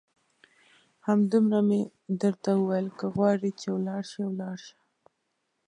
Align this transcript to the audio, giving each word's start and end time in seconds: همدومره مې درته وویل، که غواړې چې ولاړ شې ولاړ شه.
همدومره 1.07 1.59
مې 1.67 1.81
درته 2.21 2.51
وویل، 2.57 2.87
که 2.99 3.05
غواړې 3.15 3.51
چې 3.59 3.67
ولاړ 3.75 4.01
شې 4.11 4.23
ولاړ 4.31 4.57
شه. 4.65 4.77